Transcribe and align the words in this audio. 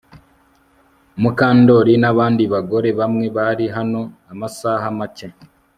Mukandoli 1.21 1.93
nabandi 2.01 2.43
bagore 2.53 2.89
bamwe 2.99 3.25
bari 3.37 3.65
hano 3.75 4.01
amasaha 4.31 4.85
make 4.99 5.27